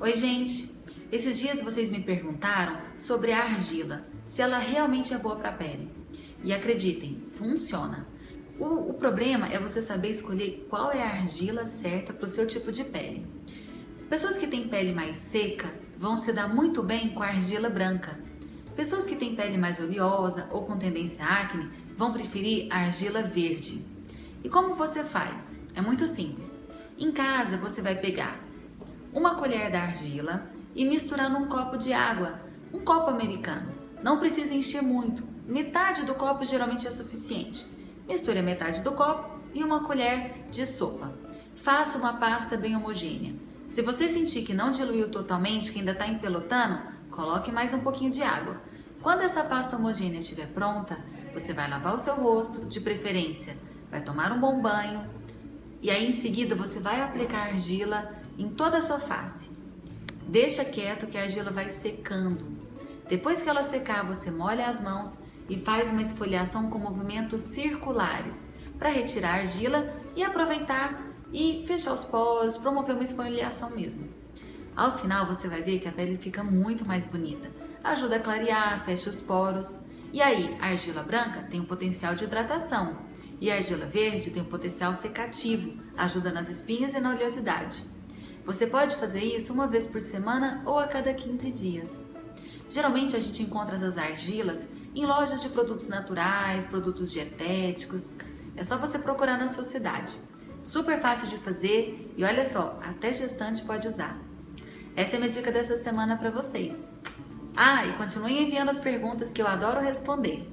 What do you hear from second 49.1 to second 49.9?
essa pasta